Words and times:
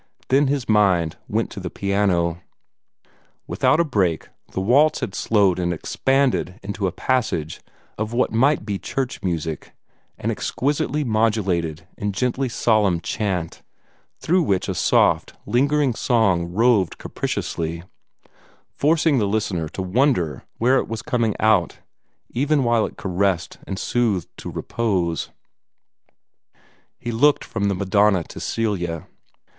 Then 0.29 0.47
his 0.47 0.67
mind 0.67 1.17
went 1.27 1.51
to 1.51 1.59
the 1.59 1.69
piano. 1.69 2.41
Without 3.45 3.79
a 3.79 3.83
break 3.85 4.29
the 4.51 4.59
waltz 4.59 5.01
had 5.01 5.13
slowed 5.13 5.59
and 5.59 5.71
expanded 5.71 6.59
into 6.63 6.87
a 6.87 6.91
passage 6.91 7.61
of 7.99 8.11
what 8.11 8.31
might 8.31 8.65
be 8.65 8.79
church 8.79 9.21
music, 9.21 9.75
an 10.17 10.31
exquisitely 10.31 11.03
modulated 11.03 11.87
and 11.99 12.15
gently 12.15 12.49
solemn 12.49 12.99
chant, 12.99 13.61
through 14.19 14.41
which 14.41 14.67
a 14.67 14.73
soft, 14.73 15.33
lingering 15.45 15.93
song 15.93 16.51
roved 16.51 16.97
capriciously, 16.97 17.83
forcing 18.73 19.19
the 19.19 19.27
listener 19.27 19.69
to 19.69 19.83
wonder 19.83 20.43
where 20.57 20.79
it 20.79 20.87
was 20.87 21.03
coming 21.03 21.35
out, 21.39 21.77
even 22.31 22.63
while 22.63 22.87
it 22.87 22.97
caressed 22.97 23.59
and 23.67 23.77
soothed 23.77 24.29
to 24.37 24.49
repose. 24.49 25.29
He 26.97 27.11
looked 27.11 27.43
from 27.43 27.65
the 27.65 27.75
Madonna 27.75 28.23
to 28.23 28.39
Celia. 28.39 29.05